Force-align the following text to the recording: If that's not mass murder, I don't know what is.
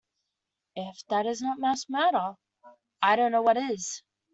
If 0.75 1.05
that's 1.09 1.43
not 1.43 1.59
mass 1.59 1.87
murder, 1.87 2.33
I 3.03 3.15
don't 3.15 3.31
know 3.31 3.43
what 3.43 3.57
is. 3.57 4.01